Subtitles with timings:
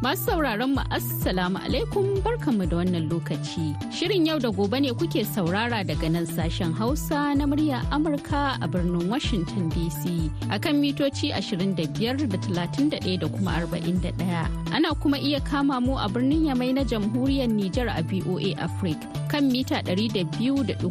[0.00, 3.76] Masu sauraron mu Assalamu alaikum barkanmu da wannan lokaci.
[3.92, 8.66] Shirin yau da gobe ne kuke saurara daga nan sashen Hausa na murya Amurka a
[8.66, 11.76] birnin Washington DC akan mitoci 25
[12.32, 14.48] da 31 da kuma 41.
[14.72, 19.46] Ana kuma iya kama mu a birnin Yamai na jamhuriyar Nijar a VOA Africa kan
[19.46, 20.82] mita 200.5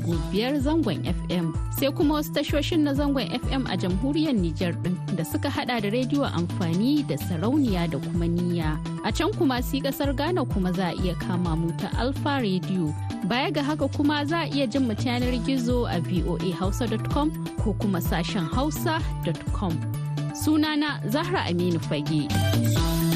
[0.63, 1.52] zangon FM.
[1.75, 5.89] Sai kuma wasu tashoshin na zangon FM a jamhuriyar Nijar din da suka hada da
[5.91, 8.79] rediyo amfani da sarauniya da kuma niyya.
[9.03, 12.95] A can kuma si ƙasar Ghana kuma za a iya kama mu ta Alfa Radio.
[13.27, 17.27] Baya ga haka kuma za a iya jin mu yanar gizo a voahausa.com
[17.59, 19.76] ko kuma sashen hausa.com.
[20.32, 23.09] Sunana Zahra Aminu Fage.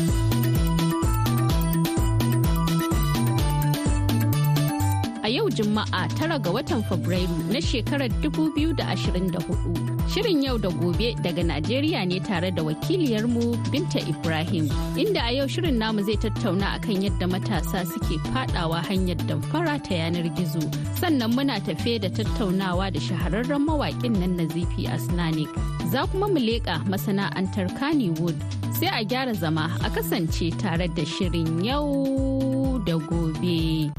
[5.34, 10.10] Yau Juma'a tara ga watan Fabrairu na shekarar 2024.
[10.14, 14.68] Shirin yau da gobe daga Najeriya ne tare da wakiliyarmu Binta Ibrahim.
[15.04, 19.96] Inda a yau shirin namu zai tattauna akan yadda matasa suke fadawa hanyar damfara ta
[20.02, 20.62] yanar gizo.
[21.00, 25.50] Sannan muna tafe da tattaunawa da shahararren mawaƙin nan Nazifi Asnanik.
[25.92, 28.38] Za kuma mu leƙa masana'antar Kannywood.
[28.78, 33.90] Sai a gyara zama a kasance tare da shirin yau da gobe.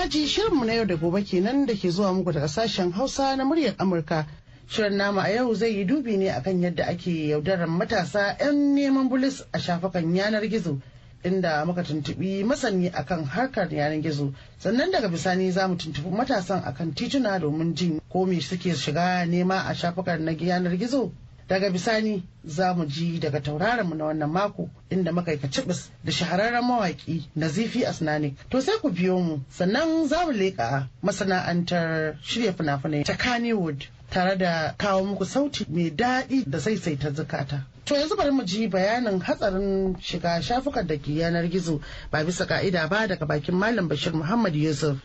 [0.00, 3.36] Yan aji shirinmu na yau da gobe kenan da ke zuwa muku daga sashen Hausa
[3.36, 4.26] na muryar Amurka.
[4.66, 9.10] Shirin nama a yau zai yi dubi ne akan yadda ake yaudarar matasa 'yan neman
[9.10, 10.80] bulis a shafukan yanar gizo.
[11.22, 16.64] Inda muka tuntubi masani akan harkar yanar gizo sannan daga bisani za mu tuntubi matasan
[16.64, 21.12] akan tituna domin jin ko me suke shiga nema a shafukan na yanar gizo
[21.50, 26.12] daga bisani za mu ji daga tauraronmu na wannan mako inda muka yi kacibis da
[26.12, 28.34] shahararren mawaki nazifi asnanik.
[28.50, 34.36] To sai ku biyo mu sannan za mu leƙa masana'antar shirya fina-finai ta kannywood tare
[34.38, 37.66] da kawo muku sauti mai daɗi da saisaita zukata.
[37.84, 41.80] To yanzu bari mu ji bayanin hatsarin shiga shafukan da ke yanar gizo
[42.12, 44.98] ba bisa ka'ida ba daga bakin malam bashir muhammad yusuf.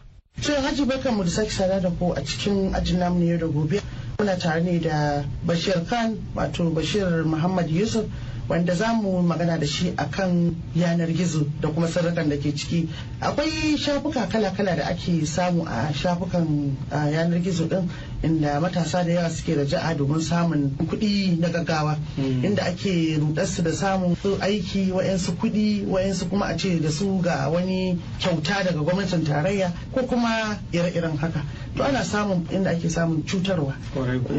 [0.43, 3.47] To haji barkanmu da sake sada da ku a cikin ajin namu na yau da
[3.47, 3.81] gobe.
[4.17, 8.05] Muna tare ne da bashir khan wato bashir muhammad yusuf
[8.47, 12.87] wanda za mu magana da shi akan yanar gizo da kuma sirrikan da ke ciki.
[13.19, 17.89] Akwai shafuka kala-kala da ake samu a shafukan yanar gizo din
[18.23, 23.71] inda matasa da yawa suke raja'a domin samun kuɗi na gaggawa inda ake rudarsu da
[23.73, 28.79] samun su aiki wa'yansu kuɗi wa'yansu kuma a ce da su ga wani kyauta daga
[28.79, 31.41] gwamnatin tarayya ko kuma ire-iren haka.
[31.75, 33.75] To ana samun inda ake samun cutarwa.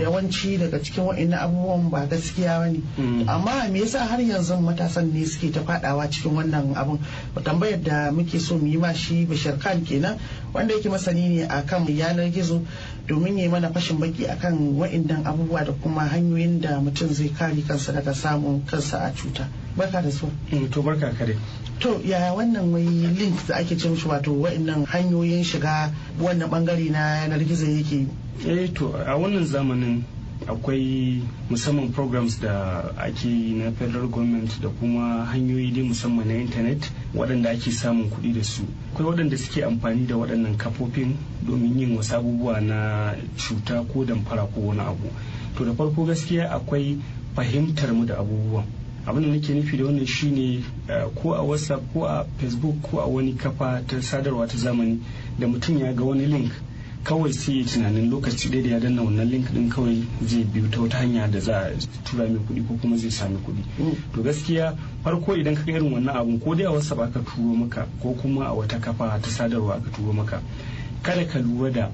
[0.00, 2.80] Yawanci daga cikin wa'annan abubuwan ba gaskiya ba ne.
[3.28, 6.98] Amma me yasa har yanzu matasan ne suke ta fadawa cikin wannan abun?
[7.44, 10.18] Tambayar da muke so mu yi ma shi bashir khan kenan
[10.54, 12.62] wanda yake masani ne akan yanar gizo
[13.06, 17.60] domin ya mana fashin baki akan wa'annan abubuwa da kuma hanyoyin da mutum zai kare
[17.68, 19.44] kansa daga samun kansa a cuta.
[19.76, 20.26] Barka da su
[20.70, 21.36] to barka kare
[21.78, 26.90] to yaya wannan wai link da ake ce mishi wato wa'annan hanyoyin shiga wannan ɓangare
[26.90, 28.06] na yanar gizo yake?
[28.46, 30.02] Eh to a wannan zamanin
[30.48, 31.20] akwai
[31.50, 36.90] musamman programs da ake yi na federal government da kuma hanyoyi dai musamman na intanet
[37.14, 38.62] waɗanda ake samun kuɗi da su.
[38.94, 41.16] Akwai waɗanda suke amfani da waɗannan kafofin
[41.46, 45.08] domin yin wasu abubuwa na cuta ko damfara ko wani abu.
[45.56, 46.96] To da farko gaskiya akwai
[47.34, 48.64] fahimtar mu da abubuwan.
[49.06, 50.64] Abin da nake nufi da wannan shine
[51.14, 54.98] ko a whatsapp ko a facebook ko a wani kafa ta sadarwa ta zamani
[55.38, 56.52] da mutum ya ga wani link
[57.06, 60.68] kawai sai ya tunanin lokaci ɗaya da ya danna wannan link din kawai zai biyu
[60.70, 61.70] ta wata hanya da za a
[62.04, 63.62] tura mai kuɗi ko kuma zai sami kuɗi.
[64.14, 64.74] To gaskiya
[65.04, 68.46] farko idan ka irin wannan abun ko dai a whatsapp aka turo maka ko kuma
[68.46, 70.42] a wata kafa ta sadarwa aka turo maka
[71.02, 71.90] kada ka lura da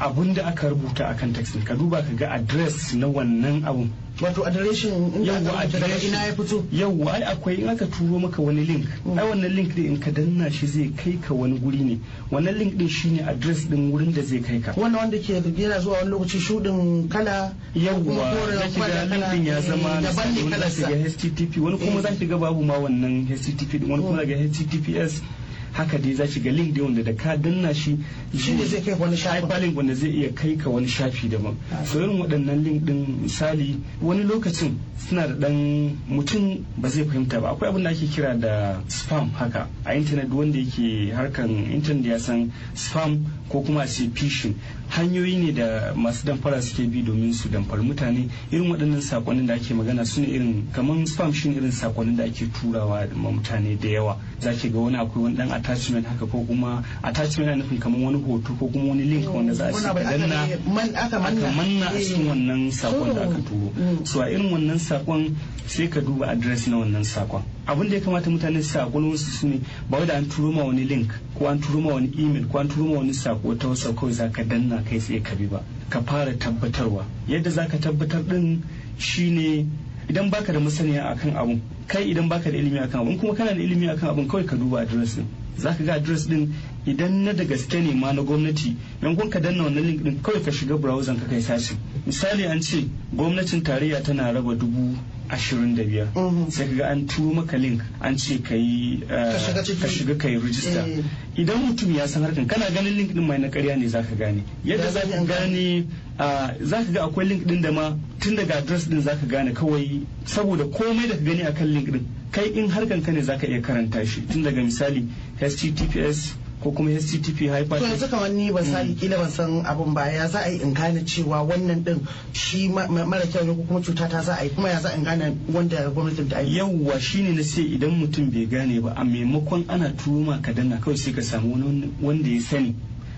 [0.00, 3.90] abun da aka rubuta akan text ka duba ka ga address na wannan abun.
[4.20, 6.64] Wato adireshin inda yawwa adireshin ina ya fito?
[6.72, 8.86] yawwa ai akwai in aka turo maka wani link.
[9.16, 11.98] Ai wannan link din in ka danna shi zai kai ka wani guri ne.
[12.30, 14.72] Wannan link din shine address din wurin da zai kai ka.
[14.76, 19.46] Wannan wanda ke yana zuwa wani lokaci shudin kala yawwa zaki ga da link din
[19.46, 22.74] ya eh, zama daban ne wani zaki ga http wani kuma zaki ga babu ma
[22.78, 25.22] wannan http din wani kuma zaki ga https
[25.72, 27.98] haka dai za ga link dai wanda da ka danna shi
[28.36, 29.42] Shi ne zai kai wani shafin.
[29.42, 31.56] hyperlink wanda zai iya kai ka wani shafi daban.
[31.84, 34.78] So irin waɗannan link din misali wani lokacin
[35.08, 37.50] suna da ɗan mutum ba zai fahimta ba.
[37.52, 42.18] Akwai abin da ake kira da spam haka a intanet wanda yake harkan intanet ya
[42.18, 44.54] san spam ko kuma a ce phishing.
[44.90, 49.54] Hanyoyi ne da masu damfara suke bi domin su damfari mutane irin waɗannan sakonnin da
[49.54, 53.78] ake magana su ne irin kamar spam shi irin sakonnin da ake turawa ma mutane
[53.80, 57.56] da yawa za ki ga wani akwai wani dan attachment haka ko kuma attachment na
[57.56, 60.48] nufin kamar wani hoto ko kuma wani link wanda za a ce ka danna
[60.94, 61.86] aka manna.
[61.90, 62.28] a cikin Eh.
[62.30, 63.46] wannan saƙon da aka Mm.
[63.46, 65.34] turo so a irin wannan saƙon
[65.66, 69.30] sai ka duba address na wannan saƙon abin da ya kamata mutane su saƙon wasu
[69.30, 72.10] su ne ba wai da an turo ma wani link ko an turo ma wani
[72.18, 75.20] email ko an turo ma wani sako ta wasa kawai za ka danna kai tsaye
[75.22, 75.62] ka bi ba.
[75.88, 77.04] Ka fara tabbatarwa.
[77.28, 78.62] Yadda za ka tabbatar din
[78.98, 79.66] shine
[80.08, 83.54] idan baka da masaniya akan abun kai idan baka da ilimi akan abun kuma kana
[83.54, 85.26] da ilimi akan abun kawai ka duba address din
[85.56, 86.52] za ka ga address din
[86.86, 90.42] idan na da gaske ne ma na gwamnati yankun ka danna wannan link din kawai
[90.44, 91.76] ka shiga browser ka kai sashi
[92.06, 94.96] misali an ce gwamnatin tarayya tana raba dubu
[95.30, 96.06] ashirin da biyar.
[96.14, 96.50] Mhm.
[96.50, 99.38] sai ka ga an turo maka link an ce ka yi eh,
[99.80, 101.02] Ka shiga ka yi rijista Eh.
[101.36, 104.42] idan mutum ya san harkan kana ganin link din mai na karya ne zaka gane.
[104.64, 105.86] Yadda Ya zaka gane
[106.18, 110.02] ah, zaka ga akwai link din da ma tun daga address din zaka gane kawai
[110.26, 112.06] saboda komai da ka gani akan link din.
[112.32, 114.20] Kai in harkan ka ne zaka iya karanta shi.
[114.26, 115.06] Tun daga misali
[115.40, 117.38] https ko kuma http
[117.78, 120.12] to yanzu kamar ni ban sani kila ban san abun ba.
[120.12, 122.00] Ya za a yi in gane cewa wannan din
[122.32, 124.50] shi ma- ma- mara kyau ne ko kuma cuta ta za a yi?
[124.50, 127.90] Kuma ya za a in gane wanda gwamnatin ta aiki yauwa shine na sai idan
[127.96, 131.56] mutum bai gane ba a maimakon ana turo ma ka danna kawai sai ka samu
[132.02, 132.74] wanda ya sani.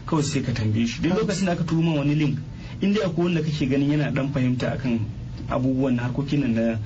[0.06, 1.02] Kawai sai ka tambaye shi.
[1.02, 2.38] Duk lokacin da aka turo ma wani link
[2.80, 5.00] inda akwai wanda kake ganin yana dan fahimta akan
[5.50, 6.78] abubuwan na harkokin na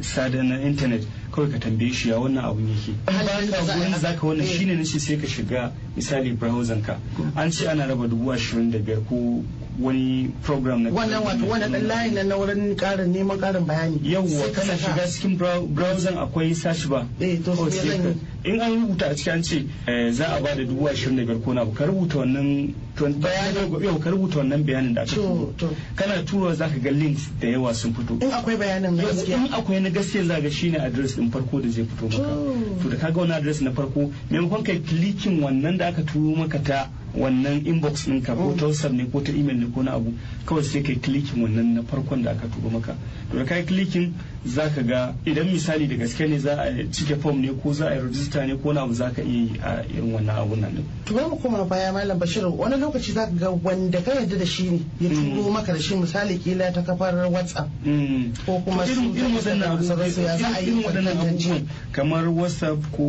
[0.00, 2.94] sada na internet kawai ka tambaye shi ya wannan abun yake.
[3.08, 4.46] In Halin ba da za ka zaka wannan Eh.
[4.58, 6.96] shine nace sai ka shiga misali browser ka.
[7.36, 9.44] An ce ana raba dubu ashirin da biyar ko
[9.78, 13.98] wani program na wannan wato wannan dan layin nan na wurin karin neman karin bayani.
[14.02, 17.06] Yawwa kana shiga cikin brow- browser akwai search bar.
[17.20, 20.64] Eh, to sai in an rubuta a cikin an ce eh, za a ba da
[20.64, 23.82] dubu ashirin da biyar ko na ka rubuta wannan bayanin.
[23.82, 25.54] Yau ka rubuta wannan bayanin da aka turo.
[25.96, 28.20] kana tura za ka ga links da yawa sun fito.
[28.20, 29.36] In akwai bayanin na gaskiya.
[29.36, 32.82] in akwai na gaskiya za ga shine address din farko da zai fito maka To.
[32.82, 36.58] to da kaga wani address na farko maimakon kai klikin wannan da aka turo maka
[36.58, 40.12] ta wannan inbox ɗinka ko ta whatsapp ne ko ta email ne ko na abu
[40.46, 42.94] kawai sai kai klikin wannan na farkon da aka turo maka.
[43.30, 44.12] To da kai klikin
[44.44, 47.86] za ka ga idan misali da gaske ne za a cike form ne ko za
[47.88, 50.60] a yi register ne ko na abu za ka iya yi a irin wannan abun
[50.60, 50.84] nan.
[51.06, 52.44] To bari mu koma baya malam bashir.
[52.46, 55.78] Wani lokaci za ka ga wanda ka yarda da shi ne ya turo maka da
[55.80, 57.68] shi misali kila ta kafar whatsapp.
[57.84, 58.32] Mm.
[58.46, 63.04] Ko kuma su irin waɗannan abubuwan kamar whatsapp ko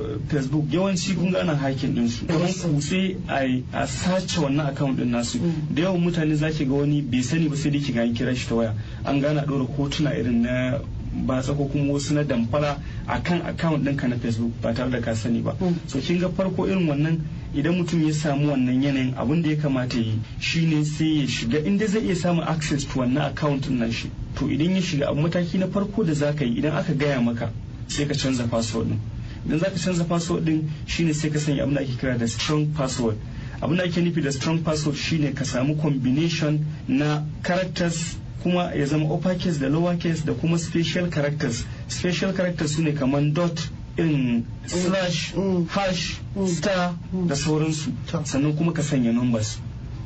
[0.00, 4.68] eh, facebook yawanci kun ga ana hakin din su kamar kutse a a sace wannan
[4.72, 5.38] account din nasu.
[5.72, 8.14] Da yawan mutane za ki ga wani bai sani ba sai dai ki ga an
[8.14, 8.74] kira shi ta waya.
[9.04, 10.78] An gana ɗora hotuna irin na
[11.26, 12.78] batsa ko kuma wasu na damfara
[13.08, 15.56] akan account ɗinka na facebook ba tare da ka sani ba.
[15.86, 17.20] So kin ga farko irin wannan
[17.56, 21.58] idan mutum ya samu wannan yanayin abin da ya kamata yi shine sai ya shiga
[21.64, 25.20] inda zai iya samun access to wannan account nan shi to idan ya shiga abu
[25.20, 27.50] mataki na farko da za ka yi idan aka gaya maka
[27.88, 29.00] sai ka canza password din
[29.46, 32.26] idan za ka canza password din shine sai ka sanya abin da ake kira da
[32.26, 33.16] strong password.
[33.62, 38.86] Abin da ake nufi da strong password shine ka samu combination na characters kuma ya
[38.86, 41.64] zama uppercase da lowercase da kuma special characters.
[41.88, 45.66] Special characters su ne kamar dot irin slash Mm.
[45.68, 46.94] hash star
[47.26, 47.90] da sauransu.
[48.24, 49.58] Sannan kuma ka sanya numbers.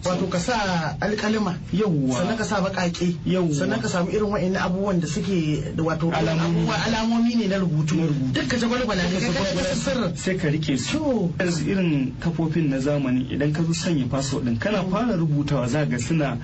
[0.05, 0.57] Wato ka sa
[1.01, 2.17] alkalima yawwa.
[2.17, 3.55] Sannan ka sa bakake Yawwa.
[3.55, 7.35] sannan ka samu irin wa'in abubuwan da suke da wato Alamomi.
[7.37, 7.97] ne na rubutu.
[8.33, 11.31] Duk ka jagwalgwala ne ka sirrin sai ka riƙe su.
[11.39, 15.85] Yanzu irin kafofin na zamani idan ka zo sanya password din kana fara rubutawa za
[15.85, 16.39] ga suna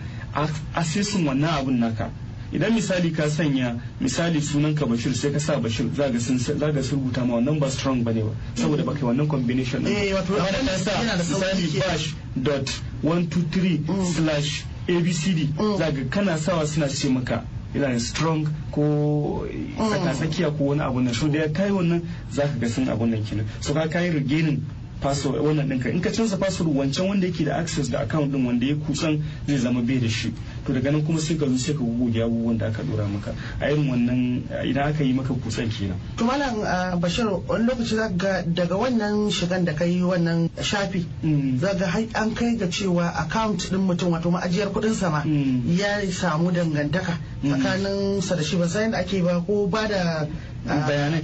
[0.74, 2.10] asisin wannan abun naka.
[2.52, 6.38] Idan misali ka sanya misali sunan ka bashir sai ka sa bashir za ga sun
[6.38, 9.28] za ga sun rubuta ma wannan ba strong ba ne ba saboda baka yi wannan
[9.28, 12.70] combination Eh, wato Amma da abin ka sa misali bash dot
[13.02, 15.78] 123 slash abcd Mm.
[15.78, 17.42] za ga kana sawa suna ce maka
[17.74, 21.14] yana strong ko tsaka tsakiya ko wani abu nan.
[21.14, 23.46] So da ya kai wannan za ka ga sun abun nan kenan.
[23.60, 24.62] So ka kai regaining
[25.00, 25.92] password wannan ɗinka.
[25.92, 29.22] In ka canza password wancan wanda yake da access da account din wanda ya kusan
[29.46, 30.32] zai zama bai da shi.
[30.66, 33.34] To daga nan kuma sai ka zo sai ka goge abubuwan da aka dora maka.
[33.60, 35.96] A irin wannan idan aka yi maka kusan kenan?
[36.18, 41.58] To malam ah, bashir wani lokaci ga daga wannan shigan da kai wannan shafi Mm.
[41.58, 45.76] za ga har an kai ga cewa account din mutum wato ma'ajiyar kuɗin sama Mm.
[45.78, 48.56] ya samu dangantaka tsakanin sa da shi.
[48.56, 50.26] Ba san yadda ake ba ko ba da
[50.68, 51.22] ah, bayanai.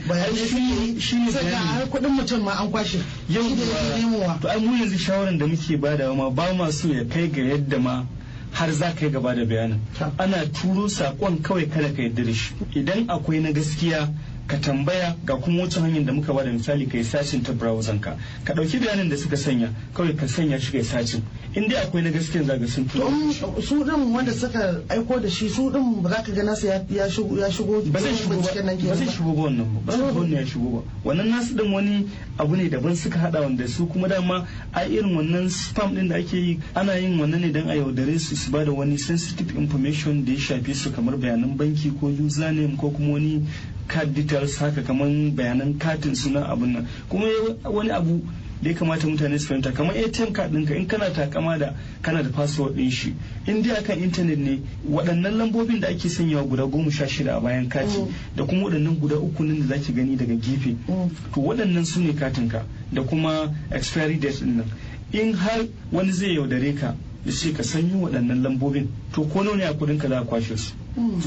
[1.01, 2.99] shi ne sai har kuɗin mutum ma an kwashe.
[3.29, 4.41] Yau da yake nemowa.
[4.41, 7.43] To ai mu yanzu shawaran da muke badawa ma ba ma so ya kai ga
[7.43, 8.05] yadda ma
[8.52, 9.78] har za ka yi gaba da bayanin.
[10.18, 12.54] Ana turo saƙon kawai kada ka yarda da shi.
[12.75, 14.09] Idan akwai na gaskiya
[14.47, 17.52] ka tambaya ga kuma wata hanyar da muka ba da misali ka yi sacin ta
[17.52, 18.16] browser ka.
[18.44, 21.23] Ka ɗauki bayanin da suka sanya kawai ka sanya shi ka yi sacin.
[21.54, 25.28] In dai akwai na gaskiya za ka sun to su din wanda suka aiko da
[25.28, 28.37] shi su din ba za ka ga nasu ya shigo ya shigo ba zai shigo
[28.40, 28.42] ba.
[28.88, 29.92] ba zai shigo ba wannan ba.
[29.92, 30.82] Zai wannan ya shigo ba.
[31.04, 35.14] Wannan nasu din wani abu ne daban suka hada wanda su kuma dama a irin
[35.14, 38.50] wannan spam din da ake yi ana yin wannan ne dan a yaudare su su
[38.50, 42.88] ba da wani sensitive information da ya shafe su kamar bayanan banki ko username ko
[42.90, 43.44] kuma wani
[43.88, 46.88] card details haka kamar bayanan katin suna abun nan.
[47.11, 47.26] Kuma
[47.68, 48.25] wani abu
[48.62, 52.23] da ya kamata mutane su fahimta kamar atm card ɗinka in kana takama da kana
[52.23, 53.14] da password ɗin shi
[53.47, 57.40] in dai akan intanet ne waɗannan lambobin da ake sanyawa guda goma sha shida a
[57.40, 58.09] bayan kati Mm.
[58.37, 61.11] da kuma waɗannan guda uku nan da zaki gani daga gefe Mm.
[61.35, 64.66] to waɗannan su ne katinka da kuma expiry date ɗin nan
[65.12, 66.95] in har wani zai yaudare ka
[67.26, 70.57] ya ce ka sanyo waɗannan lambobin to ko nawa ne a kuɗinka za a kwashe
[70.57, 70.73] su.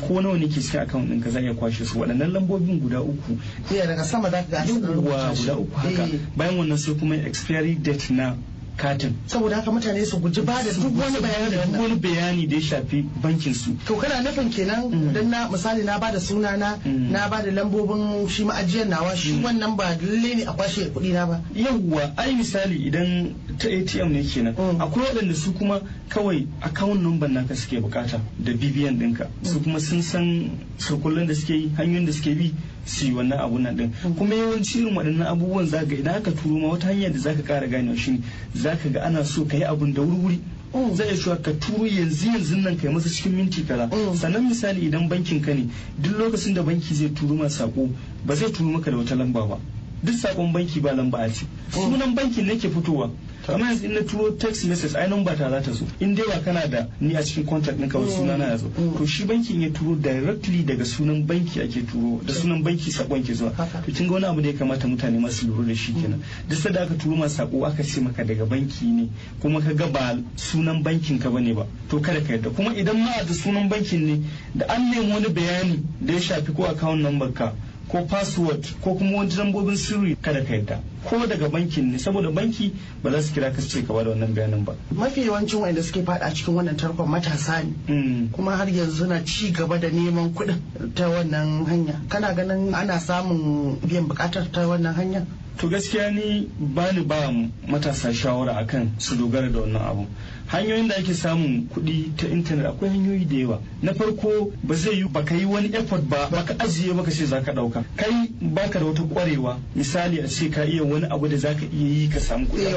[0.07, 1.99] Ko nawa ne ke cikin account ɗinka za a iya kwashe su?
[1.99, 3.37] Waɗannan lambobin guda uku.
[3.73, 6.03] Iya daga sama za ka ga guda uku haka.
[6.03, 6.19] Eh.
[6.37, 8.35] bayan wannan sai kuma expiry date na
[8.77, 9.15] katin.
[9.27, 12.55] Saboda haka mutane su guji ba da duk wani bayani da duk wani bayani da
[12.55, 13.75] ya shafi bankin su.
[13.87, 15.13] To kana nufin kenan Mm.
[15.13, 17.11] dan na misali na ba da suna na Mm.
[17.11, 21.13] na ba da lambobin shi ma'ajiyar nawa shi wannan ba lalle ne a kwashe kuɗi
[21.13, 21.41] na ba.
[21.55, 24.53] Yawwa ai misali idan ta atm ne kenan.
[24.57, 24.81] Mm.
[24.81, 29.27] akwai waɗanda su kuma kawai account number naka suke buƙata da bbn ɗinka.
[29.43, 32.53] Su kuma sun san surkullen da suke yi hanyoyin da suke bi
[32.85, 36.31] su yi wannan abun nan din kuma yawanci irin waɗannan abubuwan za ga idan aka
[36.31, 38.21] turo ma wata hanyar da zaka ƙara ganewa shi
[38.53, 40.39] za ka ga ana so ka yi abun da wuri-wuri
[40.75, 40.91] Mm.
[40.95, 44.11] zai iya cewa ka turo yanzu yanzu nan kai masa cikin minti kaza Mm.
[44.15, 45.69] sannan misali idan bankin ka ne
[46.03, 47.87] duk lokacin da banki zai turo ma sako
[48.25, 49.57] ba zai turo maka da wata lamba ba
[50.05, 53.09] duk saƙon banki ba lamba a ci sunan bankin ne ke fitowa
[53.45, 55.85] kamar yanzu in na turo text message ai number ta za ta zo.
[55.99, 58.67] In dai ba kana da ni a cikin contact ɗinka ba suna na ya zo.
[58.77, 58.97] Mm.
[58.97, 63.21] to shi bankin ya turo directly daga sunan banki ake turo da sunan banki saƙon
[63.23, 63.51] ke zuwa.
[63.85, 66.23] To kin ga wani abu da ya kamata mutane masu lura da shi kenan.
[66.49, 69.09] Duk sanda aka turo ma sako aka ce maka daga banki ne
[69.39, 72.49] kuma ka ga ba sunan bankin ka ba ne ba to kada ka yarda.
[72.49, 74.21] Kuma idan ma da sunan bankin ne
[74.55, 77.53] da an nemi wani bayani da ya shafi ko account number ka
[77.89, 82.31] ko password ko kuma wani lambobin sirri kada ka yarda ko daga bankin ne saboda
[82.31, 84.73] banki ba za su kira ka ce ka ba da wannan bayanin ba.
[84.91, 87.73] Mafi yawancin wanda suke fada cikin wannan tarkon matasa ne.
[87.87, 88.29] Mm.
[88.31, 90.59] kuma har yanzu na ci gaba da neman kuɗin
[90.95, 92.01] ta wannan hanya.
[92.09, 95.25] Kana ganin ana samun biyan buƙatar ta wannan hanya?
[95.57, 97.31] To gaskiya ni ba ni ba
[97.67, 100.05] matasa shawara akan su dogara da wannan abu.
[100.47, 103.59] Hanyoyin da ake samun kuɗi ta intanet akwai hanyoyi da yawa.
[103.81, 107.53] Na farko ba zai yi baka yi wani effort ba baka ajiye baka ce zaka
[107.53, 107.83] ɗauka.
[107.95, 109.57] Kai baka da wata ƙwarewa.
[109.75, 112.63] Misali a ce ka iya wani abu da zaka iya yi ka samu kuɗi.
[112.65, 112.73] Eh,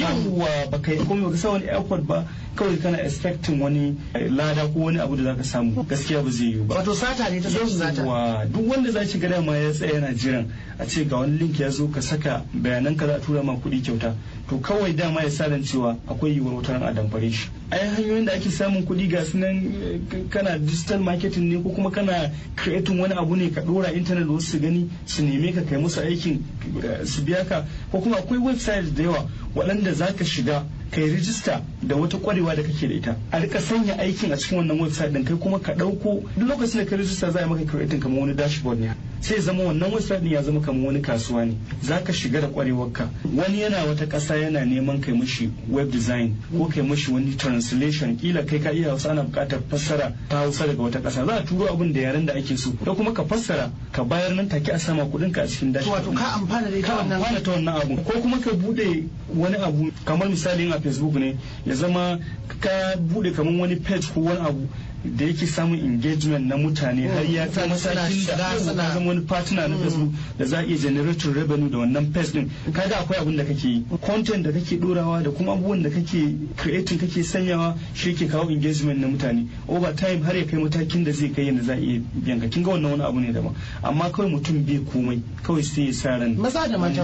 [0.00, 2.24] yawwa baka yi komai baka sa wani effort ba.
[2.56, 6.46] Kawai kana expecting wani eh, lada ko wani abu da zaka samu gaskiya ba zai
[6.52, 6.74] yiwu ba.
[6.76, 9.70] Wato sata ne ta zo su zata Yawwa, duk wanda za ki gada ma ya
[9.72, 10.46] tsaya yana jiran
[10.78, 13.54] a ce ga wani link ya zo ka saka bayanan ka za a tura ma
[13.56, 14.14] kuɗi kyauta.
[14.48, 17.48] To kawai dama ya sa cewa akwai yiwuwar wata ran a damfare shi.
[17.70, 21.70] Ai hanyoyin da ake samun kuɗi ga su nan eh, kana digital marketing ne ko
[21.70, 25.62] kuma kana creating wani abu ne ka ɗora internet wasu su gani su neme ka
[25.62, 26.42] kai musu aikin
[26.84, 27.64] eh, su biya ka.
[27.90, 32.54] Ko kuma akwai website da yawa waɗanda za ka shiga kai rijista da wata kwarewa
[32.56, 33.16] da kake da ita.
[33.32, 36.84] A riƙa sanya aikin a cikin wannan website din kai kuma ka ɗauko duk lokacin
[36.84, 38.90] da ka rijista za a yi maka creating kamar wani dashboard ne.
[39.20, 41.54] Sai zama wannan website din ya zama kamar wani kasuwa ne.
[41.82, 46.36] Za ka shiga da kwarewarka wani yana wata ƙasa yana neman kai mishi web design
[46.52, 48.16] ko kai mishi wani translation.
[48.16, 51.24] Kila kai ka iya hausa ana buƙatar fassara ta hausa daga wata ƙasa.
[51.26, 52.70] Za a turo abin da yaren da ake so.
[52.84, 56.04] Ko kuma ka fassara ka bayar nan take a sama kuɗin ka a cikin dashboard
[56.04, 59.90] wato ka amfana da ita wannan ta wannan abu ko kuma ka buɗe wani abu.
[60.04, 61.36] Kamar misali a facebook ne
[61.66, 62.18] ya zama
[62.60, 64.68] ka buɗe kamar wani page ko wani abu
[65.04, 69.68] da yake samun engagement na mutane har ya suna matakin da ka zama wani partner
[69.68, 72.50] na facebook da za a iya generating revenue da wannan page din.
[72.72, 73.84] Kaga akwai abin da kake yi.
[74.00, 78.50] Content da kake dorawa da kuma abubuwan da kake creating kake sanyawa shi yake kawo
[78.50, 79.46] engagement na mutane.
[79.68, 82.46] Over time har ya kai matakin da zai kai yadda za a iya biyan ka.
[82.48, 83.54] Kinga wannan wani abu ne daban.
[83.82, 85.22] Amma kawai mutum bai komai.
[85.42, 87.02] Kawai sai ya sa ran Maza da mata.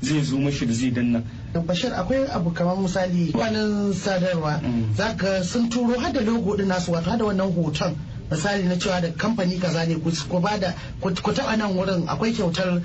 [0.00, 1.22] Zai zo mashi da zai danna.
[1.66, 4.60] Bashir akwai abu kamar misali kwanan sadarwa.
[4.62, 4.94] Mm.
[4.96, 7.96] zaka sun turo har da logo din nasu wato har da wannan hoton.
[8.30, 12.06] Misali na cewa da kamfani kaza ne ku ku ba da ku taba nan wurin
[12.06, 12.80] akwai kyautar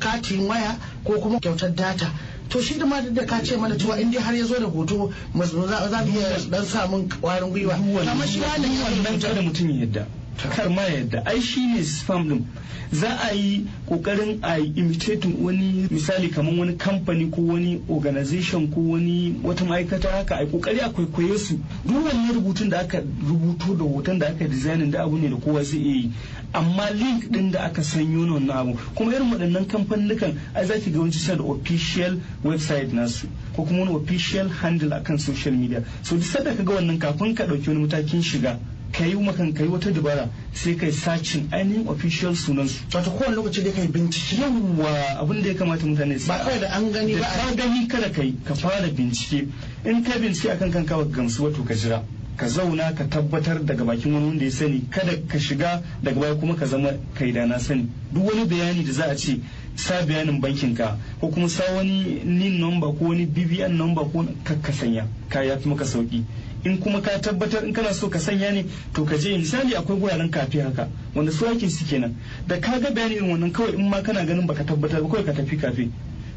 [0.00, 2.10] katin waya ko kuma kyautar data.
[2.48, 4.66] To shi da ma da ka ce mana cewa in dai har ya zo da
[4.66, 7.74] hoto za mu iya dan samun kwarin gwiwa.
[7.74, 10.06] Amma shi wannan wannan kada mutum ya yadda.
[10.38, 12.46] Kar ma yadda ai shi ne spam din
[12.92, 18.80] za a yi ƙoƙarin a imitating wani misali kamar wani kamfani ko wani organization ko
[18.80, 21.58] wani wata ma'aikata haka a ƙoƙari a kwaikwaye su.
[21.84, 25.36] Duk wannan rubutun da aka rubuto da hoton da aka designing da abu ne da
[25.36, 26.12] kowa zai yi.
[26.54, 30.78] Amma link din da aka sanyo na wannan abu kuma irin waɗannan kamfanukan ai za
[30.78, 35.84] ki ga wani da official website nasu ko kuma wani official handle akan social media.
[36.02, 38.58] So duk sanda ka ga wannan kafin ka ɗauki wani matakin shiga
[38.92, 43.36] ka yi makan ka yi wata dabara sai kai sacin ainihin official sunansu wato kowane
[43.36, 44.40] lokaci dai kai bincike.
[44.40, 47.86] Yawwa abin da ya kamata mutane su ba kawai da an gani ba ka gani
[47.86, 49.48] kada kai ka fara bincike.
[49.84, 52.02] In ka bincike akan kanka ba gamsu wato ka jira.
[52.36, 54.86] Ka zauna ka tabbatar daga bakin wani wanda ya sani.
[54.90, 57.88] Kada ka shiga daga baya kuma ka zama kai da na sani.
[58.12, 59.40] Duk wani bayani da za a ce
[59.76, 64.24] sa bayanin bankin ka ko kuma sa wani nin number ko wani bbn number ko
[64.44, 65.06] ka sanya.
[65.28, 66.24] Ka yafi maka sauƙi
[66.64, 69.36] in kuma ka tabbatar in kana so ka sanya ne to ka je.
[69.38, 72.14] Misali akwai guraren kafe haka wanda su aikin su kenan.
[72.46, 75.24] Da ka ga bayani irin wannan kawai in ma kana ganin baka tabbatar ba kawai
[75.24, 75.88] ka tafi kafe.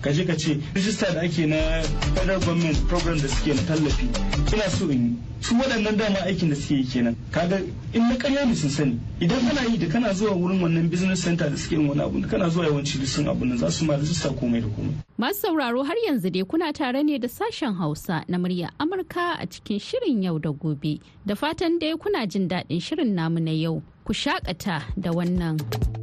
[0.01, 1.81] Ka je ka ce rijista da ake na
[2.15, 4.05] federal government program da suke na tallafi
[4.53, 7.57] ina so in yi su waɗannan dama aikin da suke yi kenan kaga
[7.93, 11.23] in na ƙarya ne sun sani idan kana yi da kana zuwa wurin wannan business
[11.23, 13.85] center da suke yin wani abu kana zuwa yawanci duk sun abu nan za su
[13.85, 17.73] ma rijista komai da komai Masu sauraro har yanzu dai kuna tare ne da sashen
[17.77, 20.97] Hausa na murya Amurka a cikin shirin yau da gobe.
[21.25, 23.83] Da fatan dai kuna jin daɗin shirin namu na yau.
[24.03, 26.00] Ku shakata da wannan.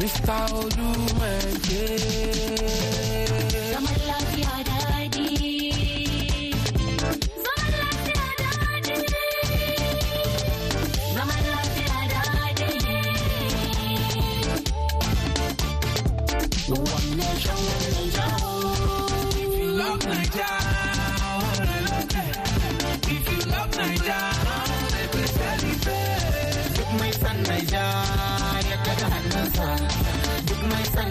[0.00, 0.48] Mr.
[0.54, 1.90] Odumeje.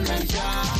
[0.09, 0.78] Mai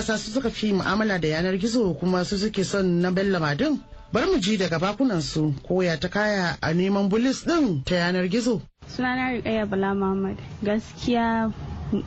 [0.00, 3.78] matasa su suka fi mu'amala da yanar gizo kuma su suke son na Bello Madin.
[4.12, 8.24] Bar mu ji daga bakunan su koya ta kaya a neman bulis din ta yanar
[8.28, 8.62] gizo.
[8.88, 11.52] sunana Rukayya Bala Muhammad gaskiya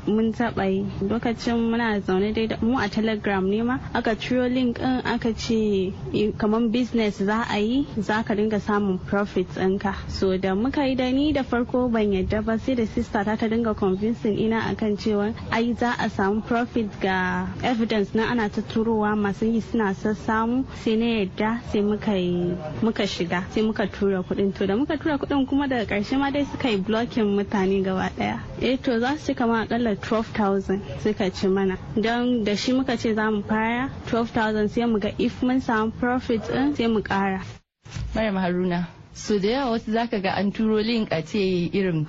[0.08, 0.86] mun taɓa yi.
[1.10, 5.34] Lokacin muna zaune dai da mu a telegram ne ma aka ciro link din aka
[5.34, 5.94] ce
[6.38, 9.94] kamar business za a yi za ka dinga samun profit ɗinka.
[10.10, 13.36] So da muka yi da ni da farko ban yadda ba sai da sista ta
[13.36, 18.50] ta dinga convincing ina akan cewa ai za a samu profit ga evidence na ana
[18.50, 23.62] ta turowa masu yi suna sassamu sai na yadda sai muka yi muka shiga sai
[23.62, 24.54] muka tura kuɗin.
[24.56, 28.10] To da muka tura kuɗin kuma daga ƙarshe ma dai suka yi blocking mutane gaba
[28.18, 28.40] ɗaya.
[28.62, 32.96] Eh to za su ci kama akalla 12,000 suka ci mana don da shi muka
[32.98, 37.02] ce za mu fara 12,000 sai mu ga if mun samu profit din sai mu
[37.02, 37.42] kara
[38.16, 38.88] Maryam Haruna.
[39.14, 42.06] So da yawa wasu zaka ga an turo link a ce irin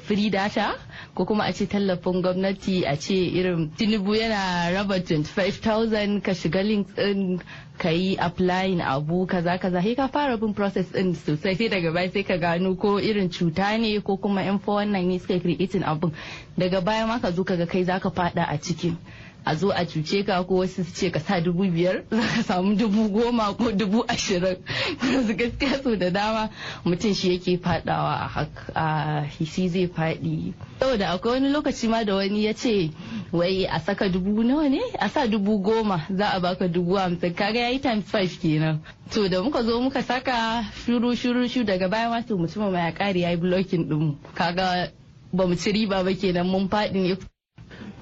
[0.00, 0.76] free data
[1.14, 6.62] ko kuma a ce tallafin gwamnati a ce irin Tinubu yana raba 25,000 ka shiga
[6.62, 7.40] link din
[7.78, 9.82] ka yi applying abu kaza kaza.
[9.82, 13.30] Sai ka fara bin process din sosai sai daga baya sai ka gano ko irin
[13.30, 16.12] cuta ne ko kuma yan wannan ne suka creating abun.
[16.58, 18.96] Daga baya ma ka zo ka ga kai zaka fada a cikin
[19.44, 22.42] a zo a cuce ka ko wasu su ce ka sa dubu biyar za ka
[22.42, 24.56] samu dubu goma ko dubu ashirin.
[25.02, 26.50] Yanzu gaskiya so da dama
[26.84, 28.30] mutum shi yake fadawa
[28.74, 32.90] a shi zai faɗi saboda akwai wani lokaci ma da wani ya ce
[33.32, 34.80] wai a saka dubu nawa ne?
[34.98, 37.34] A sa dubu goma za a baka dubu hamsin.
[37.34, 38.80] Kaga yayi times five kenan.
[39.10, 42.78] To da muka zo muka saka shuru shuru shu daga baya ma to mutum ma
[42.86, 44.92] ya kare yayi blocking din mu kaga
[45.32, 47.31] ba mu ci riba ba kenan mun faɗi ne.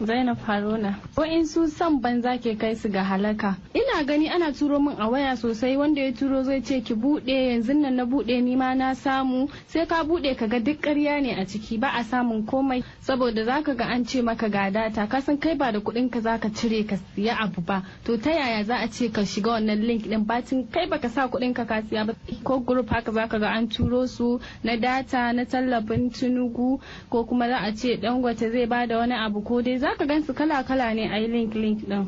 [0.00, 0.94] Zainab Haruna.
[1.16, 3.56] Wa'insu son banza ke kai su ga halaka.
[3.74, 7.28] Ina gani ana turo min a waya sosai wanda ya turo zai ce ki buɗe
[7.52, 9.48] yanzu nan na buɗe ni ma na samu.
[9.66, 12.82] Sai ka buɗe ka ga duk ƙarya ne a ciki ba a samun komai.
[13.02, 16.20] Saboda zaka ga an ce maka ga data ka san kai ba da kuɗin ka
[16.20, 17.82] zaka cire ka siya abu ba.
[18.04, 21.28] To ta yaya za a ce ka shiga wannan link din bacin kai baka sa
[21.28, 22.14] kuɗin ka ka siya ba.
[22.42, 27.48] Ko group haka zaka ga an turo su na data na tallafin tunugu ko kuma
[27.48, 30.62] za a ce dangote zai ba da wani abu ko dai zaka gan su kala
[30.64, 32.06] kala ne a yi link link din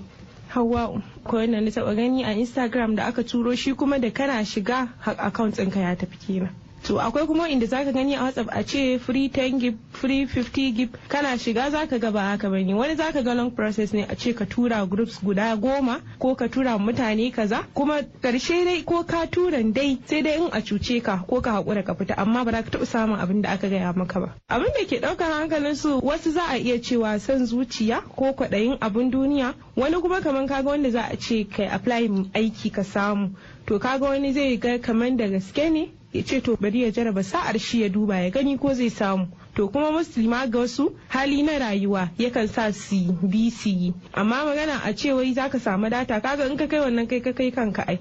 [0.52, 4.44] Hawwa'u ko wanda na taba gani a Instagram da aka turo shi kuma da kana
[4.44, 6.52] shiga account ɗinka ya tafi kenan.
[6.84, 10.72] To akwai kuma inda zaka gani a WhatsApp a ce free 10 gig, free 50
[10.72, 10.90] gig.
[11.08, 14.16] Kana shiga zaka ga ba haka ba ne wani zaka ga long process ne a
[14.16, 17.62] ce ka tura groups guda goma ko ka tura mutane kaza.
[17.72, 21.52] Kuma ƙarshe dai ko ka tura dai sai dai in a cuce ka ko ka
[21.62, 22.14] hakura ka fita.
[22.18, 24.34] Amma ba za ka taɓa samun abin da aka gaya maka ba.
[24.50, 28.78] Abin da ke ɗaukar hankalin su wasu za a iya cewa son zuciya ko kwaɗayin
[28.80, 29.54] abin duniya.
[29.76, 33.36] Wani kuma kaman kaga wanda za a ce kai apply aiki ka samu.
[33.66, 37.22] To kaga wani zai ga kaman da gaske ne ya ce to bari ya jaraba
[37.22, 39.26] sa'ar shi ya duba ya gani ko zai samu.
[39.54, 43.94] To kuma musulma ga wasu hali na rayuwa yakan sa su bi su yi.
[44.14, 47.32] Amma magana a ce wai zaka samu data kaga in ka kai wannan kai ka
[47.32, 47.98] kai kanka ai.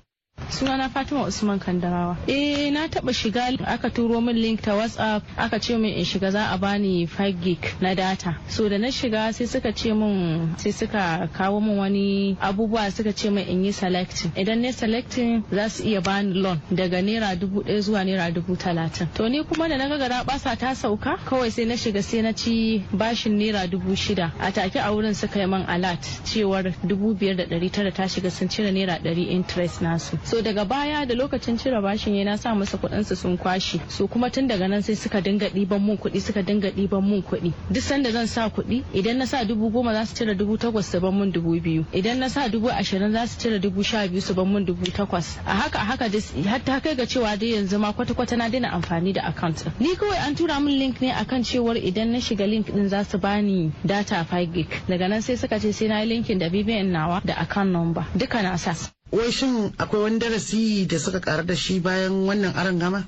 [0.49, 2.17] Sunana fatima usman kandarawa.
[2.27, 6.32] Eh na taba shiga aka turo min link ta whatsapp aka ce min in shiga
[6.32, 8.38] za a bani 5 gig na data.
[8.47, 13.13] So da na shiga sai suka ce min sai suka kawo min wani abubuwa suka
[13.13, 14.32] ce min in yi selecting.
[14.36, 18.56] Idan ne selecting za su iya bani loan daga naira dubu ɗaya zuwa naira dubu
[18.56, 19.08] talatin.
[19.13, 22.21] To ni kuma da na ga gara basa ta sauka kawai sai na shiga sai
[22.21, 24.32] na ci bashin naira dubu shida.
[24.39, 28.04] A take a wurin suka yi min alert cewar dubu biyar da ɗari tara ta
[28.08, 30.17] shiga sun cire naira ɗari interest nasu.
[30.32, 33.82] So daga baya da lokacin cire bashin ya na sa masa kuɗin su sun kwashi
[33.89, 37.22] so kuma tun daga nan sai suka dinga ɗiban mun kuɗi suka dinga ɗiban mun
[37.22, 37.52] kuɗi.
[37.70, 40.86] Duk sanda zan sa kuɗi idan na sa dubu goma za su cire dubu takwas
[40.88, 41.84] su ban mun dubu biyu.
[41.91, 44.86] Idan na sa dubu ashirin za su cire dubu sha biyu su ban mun dubu
[44.88, 45.36] takwas.
[45.46, 46.08] A haka a haka
[46.48, 49.65] har ta kai ga cewa dai yanzu ma kwata kwata na daina amfani da account
[49.82, 53.04] ni kawai an tura min link ne akan cewar idan na shiga link din za
[53.04, 54.70] su bani data 5 gig.
[54.88, 58.06] Daga nan sai suka ce sai na yi linkin da BBN nawa da account number.
[58.15, 58.72] Duka na sa.
[59.12, 63.04] Wai shin akwai wani darasi da suka karu da shi bayan wannan aron gama?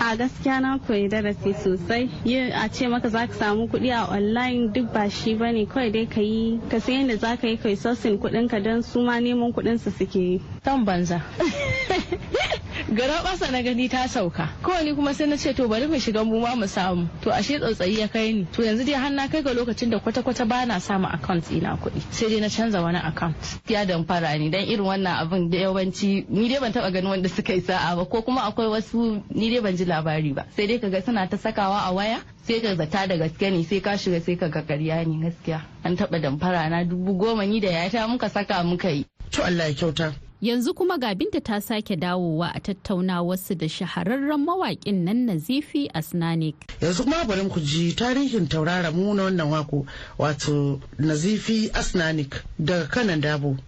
[0.00, 2.10] A gaskiya na koyi darasi sosai.
[2.24, 5.64] Yin a ce maka za ka samu kuɗi a online duk ba shi ba ne
[5.66, 8.82] kawai dai ka yi ka san yadda za ka yi kai sosin kuɗin ka don
[8.82, 10.42] su ma neman kuɗin su suke yi.
[10.64, 11.22] Tan banza.
[12.94, 14.48] gara basa na gani ta sauka.
[14.62, 17.08] Kawai ni kuma sai na ce to bari mu shiga mu ma mu samu.
[17.22, 18.44] To ashe tsautsayi ya kai ni.
[18.52, 21.76] To yanzu dai har na kai ga lokacin da kwata kwata bana samu account ina
[21.76, 22.00] kuɗi.
[22.10, 23.36] Sai dai na canza wani account.
[23.68, 27.10] Ya dan fara ni dan irin wannan abin da yawanci ni dai ban taba ganin
[27.10, 30.46] wanda suka yi sa'a ba ko kuma akwai wasu ni dai ban ji labari ba.
[30.56, 33.80] Sai dai kaga suna ta sakawa a waya sai ka zata da gaske ne sai
[33.80, 35.60] ka shiga sai ka ga ƙarya ne gaskiya.
[35.84, 39.04] An taba damfara na dubu goma ni da yata muka saka muka yi.
[39.32, 40.27] To Allah ya kyauta.
[40.42, 46.54] Yanzu kuma ga binta ta sake dawowa a tattaunawarsu da shahararren mawaƙin nan Nazifi Asnanik.
[46.80, 49.86] Yanzu kuma bari ku ji tarihin taurara mu na wannan wako
[50.18, 53.58] wato Nazifi Asnanik daga kanan dabo.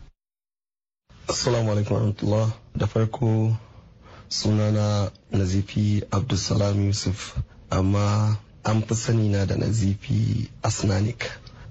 [1.29, 3.57] Assalamu alaikum warahmatullah da farko
[4.29, 7.35] sunana Nazifi Abdulsalam Yusuf
[7.71, 11.27] amma an fi sani na da Nazifi Asnanik.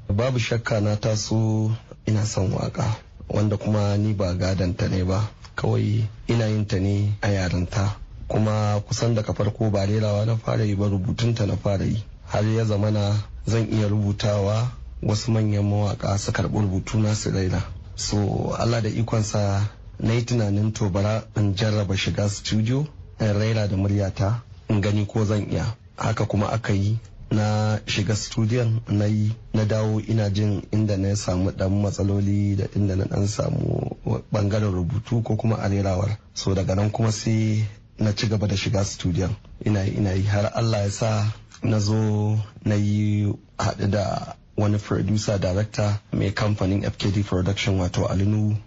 [0.10, 1.72] Babu shakka na taso
[2.06, 2.96] ina son waƙa.
[3.30, 5.30] Wanda kuma ni ba gadanta ne ba.
[5.56, 7.96] Kawai ina yin ta ne a yarinta
[8.28, 12.04] kuma kusan daga farko ba rerawa na fara yi ba rubutunta na fara yi.
[12.28, 13.15] Har ya zamana
[13.46, 14.72] zan iya rubutawa
[15.04, 17.62] wasu manyan mawaka su karɓi rubutuna su raina.
[17.96, 19.68] So allah da ikonsa
[20.00, 22.88] na yi tunanin to bara in jarraba shiga studio
[23.20, 25.76] in raira da muryata in gani ko zan iya.
[25.98, 26.98] Haka kuma aka yi
[27.32, 32.65] na shiga studiyon na yi na dawo ina jin inda na samu dan matsaloli da
[32.76, 33.96] inda na dan samu
[34.34, 37.65] ɓangaren rubutu ko kuma arerawar so daga nan kuma sai
[38.00, 41.80] na ci gaba da shiga studiyon ina yi ina yi har allah ya sa na
[41.80, 48.58] zo na yi haɗu da wani producer director mai kamfanin fkd production wato alinu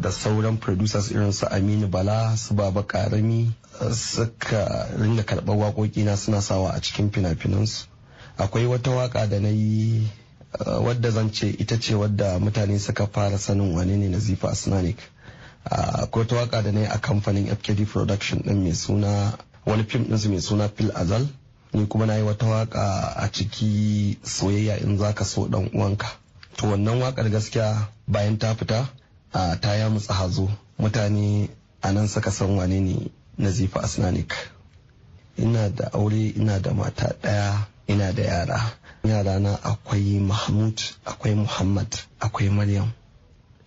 [0.00, 3.50] da sauran producers irin su aminu bala su baba ƙarami
[3.80, 7.86] uh, suka ringa karɓar waƙoƙi na suna sawa a cikin fina-finansu.
[8.38, 10.08] Akwai wata waƙa da na yi
[10.60, 14.98] uh, wadda zan ce ita ce wadda mutane suka fara sanin wane ne nazifa asnanik.
[15.64, 20.04] Akwai wata waƙa da na yi a kamfanin fkd production din mai suna wani fim
[20.04, 21.26] ɗinsu mai suna fil azal.
[21.72, 26.06] Ni kuma na yi wata waƙa a ciki soyayya in zaka so dan uwanka.
[26.56, 28.86] To wannan waƙar gaskiya bayan ta fita
[29.36, 30.48] a ta ya mutsa hazo.
[30.78, 31.48] Mutane
[31.82, 34.32] a nan suka san wane ne nazifa asnanik.
[35.38, 38.72] Ina da aure ina da mata ɗaya ina da yara.
[39.04, 42.90] Yarana akwai mahmud akwai muhammad akwai maryam.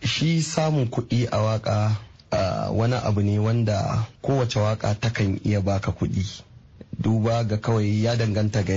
[0.03, 1.95] Shi samun kuɗi a waƙa
[2.73, 6.41] wani abu ne wanda kowace waƙa takan iya baka kuɗi.
[6.99, 8.73] Duba ga kawai ya danganta ga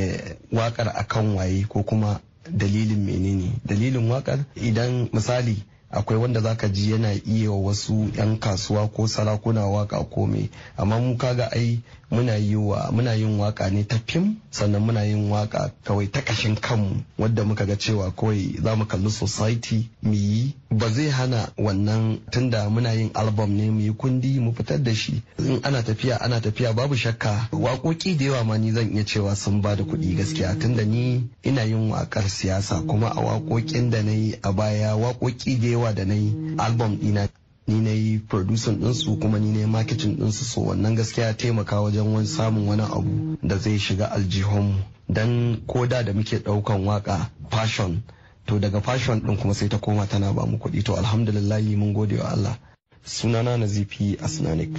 [0.53, 3.53] waƙar akan waye ko kuma dalilin menene.
[3.65, 5.57] Dalilin waƙar idan misali
[5.93, 10.49] akwai wanda zaka ji yana iya wasu 'yan kasuwa ko sarakuna waƙa ko me.
[10.77, 15.05] Amma mu kaga ai muna yi wa muna yin waƙa ne ta fim sannan muna
[15.05, 19.89] yin waƙa kawai ta kashin kanmu wadda muka ga cewa kawai za mu kalli society
[20.03, 24.53] mu yi ba zai hana wannan tunda muna yin album ne mu yi kundi mu
[24.53, 25.23] fitar da shi.
[25.39, 29.35] In ana tafiya ana tafiya babu shakka waƙoƙi da yawa ma ni zan iya cewa
[29.37, 30.59] sun ba da kuɗi gaskiya.
[30.61, 35.61] Tunda ni ina yin waƙar siyasa kuma a waƙoƙin da na yi a baya waƙoƙi
[35.61, 37.29] da yawa da na yi album ɗina
[37.67, 40.45] ni na yi producing ɗinsu kuma ni na yi marketing ɗinsu.
[40.45, 45.57] So wannan gaskiya ya taimaka wajen wani samun wani abu da zai shiga aljihunmu dan
[45.67, 48.03] koda da muke ɗaukan waƙa fashion
[48.47, 50.85] to daga fashion ɗin kuma sai ta koma tana ba mu kuɗi.
[50.85, 52.59] To alhamdulillahi mun gode wa Allah.
[53.05, 54.71] Sunana nazifi asnanik.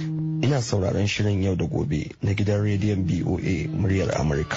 [0.42, 4.56] Ina sauraron shirin yau da gobe na gidan rediyon boa muryar amurka.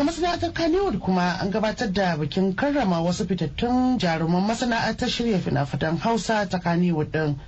[0.00, 5.98] Daga masana'antar Kannywood kuma an gabatar da bikin karrama wasu fitattun jaruman masana'antar shirya fina-finan
[6.00, 7.38] Hausa ta Kannywood din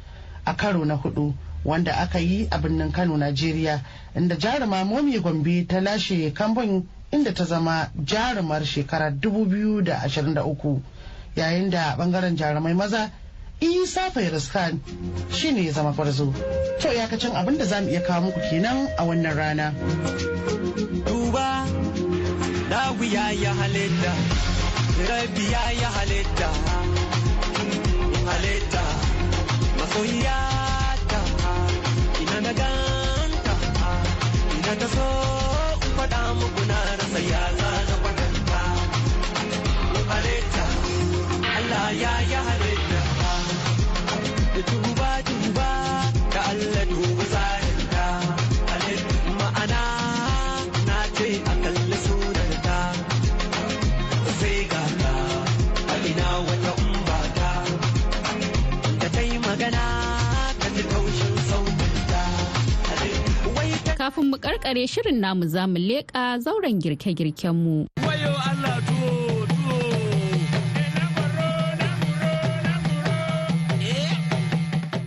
[0.46, 1.32] a karo na huɗu
[1.64, 3.80] wanda aka yi a birnin Kano, Najeriya
[4.14, 10.80] inda jaruma Momi Gombe ta lashe kambun inda ta zama jarumar shekarar 2023
[11.36, 13.10] yayin da ɓangaren jarumai maza
[13.62, 14.78] Isa Fairuz Khan
[15.30, 16.34] shi ne ya zama farzo.
[16.82, 19.72] To iyakacin abin da za mu iya kawo muku kenan a wannan rana.
[21.06, 21.64] duba
[22.72, 24.12] dagu ya yi halitta.
[25.08, 26.48] Rabi ya yi halitta.
[28.28, 28.82] Halitta.
[29.78, 30.38] Masoyiya
[31.10, 31.20] ta.
[32.22, 33.54] Ina na ganta.
[34.56, 35.06] Ina ta so
[35.84, 35.92] in
[36.40, 37.42] muku na rasa ya
[37.88, 38.60] na kwatanta
[40.10, 40.64] halitta.
[41.56, 42.36] Allah ya yi
[64.12, 67.86] Kafin mu karkare shirin namu za mu leƙa zauren girke-girkenmu.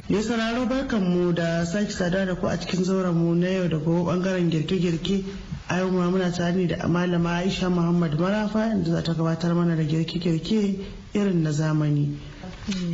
[0.10, 3.78] Ya sauraro barkanmu da sake sada da ku a cikin zauren mu na yau da
[3.78, 5.24] gobe ɓangaren girke-girke
[5.68, 9.56] a yau ma muna tare ne da malama Aisha Muhammad Marafa inda za ta gabatar
[9.56, 12.18] mana da girke-girke irin na zamani.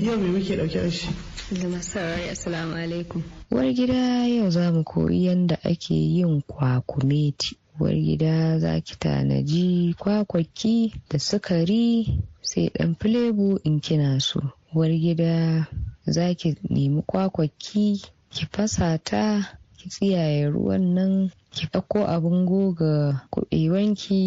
[0.06, 1.08] Yau me muke ɗauke da shi?
[1.52, 3.24] da masarai assalamu alaikum.
[3.52, 7.56] Uwar gida yau za mu koyi yadda ake yin kwakumeti.
[7.80, 14.42] Uwar gida za ki tanaji kwakwaki da sukari sai dan filebu in kina so.
[14.76, 15.68] Uwar gida
[16.06, 22.92] za ki nemi kwakwaki ki fasa ta ki tsiyaye ruwan nan ki ɗauko abin goga
[23.34, 24.20] kuɓewanki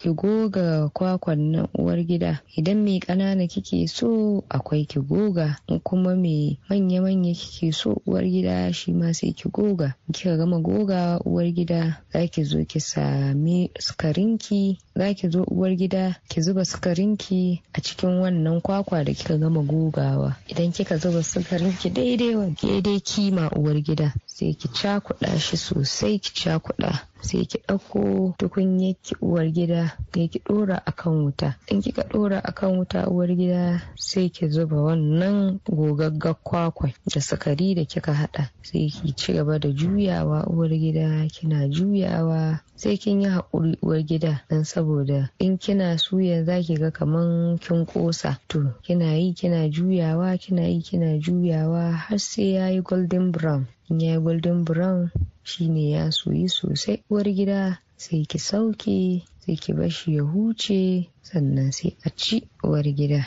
[0.00, 0.66] ki goga
[0.96, 2.40] kwakwan nan uwar gida.
[2.58, 5.46] Idan mai ƙanana kike so akwai ki goga.
[5.84, 9.94] Kuma mai manya-manya kike so uwar gida shi ma sai ki goga.
[10.12, 15.72] Kika gama goga uwar gida za ki zo ki sami sukarinki za ki zo uwar
[15.80, 21.22] gida ki zuba sukarinki a cikin wannan kwakwa da kika gama gogawa idan kika zuba
[21.22, 27.58] sukarinki daidai daidai kima uwar gida sai ki cakuɗa shi sosai ki cakuɗa sai ki
[27.68, 31.56] ɗauko tukunyar ki uwar gida sai ki ɗora akan wuta.
[31.70, 37.74] In kika ɗora akan wuta uwar gida sai ki zuba wannan gogaggar kwakwai da sukari
[37.74, 38.50] da kika haɗa.
[38.62, 42.60] Sai ki ci gaba da juyawa uwar gida kina juyawa.
[42.76, 47.58] Sai kin yi haƙuri uwar gida dan saboda in kina suya za ki ga kaman
[47.58, 48.38] kin ƙosa.
[48.48, 53.66] To kina yi kina juyawa kina yi kina juyawa har sai ya yi golden brown.
[53.90, 55.10] In ya golden brown
[55.42, 61.72] shine ya soyi sosai uwar gida sai ki sauke sai ki bashi ya huce sannan
[61.72, 63.26] sai a ci uwar gida.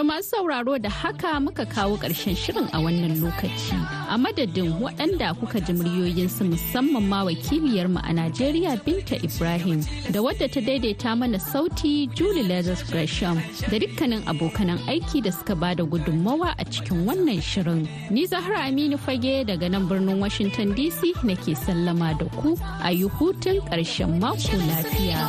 [0.00, 3.76] To masu sauraro da haka muka kawo ƙarshen shirin a wannan lokaci.
[4.08, 10.48] A madadin waɗanda kuka ji muryoyinsu musamman ma wakiliyarmu a Najeriya Binta Ibrahim da wadda
[10.50, 13.36] ta daidaita mana sauti Julie Lazarus Gresham
[13.68, 17.86] da dukkanin abokanan aiki da suka ba da gudunmawa a cikin wannan shirin.
[18.10, 23.04] Ni Zahra Aminu Fage daga nan birnin Washington DC nake sallama da ku a yi
[23.04, 25.28] hutun ƙarshen mako lafiya.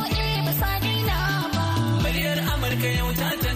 [2.52, 3.51] Amurka yau ta